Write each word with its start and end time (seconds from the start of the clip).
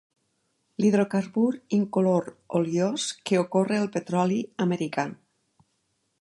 L'hidrocarbur 0.83 1.49
incolor 1.77 2.29
oliós 2.61 3.05
que 3.31 3.39
ocorre 3.43 3.79
al 3.83 3.91
petroli 3.99 4.41
americà. 4.67 5.07